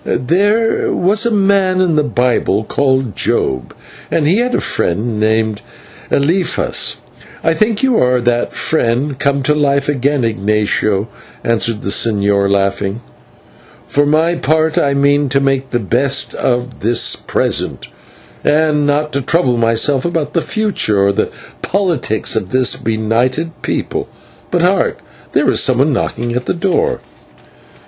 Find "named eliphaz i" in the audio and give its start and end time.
5.19-7.53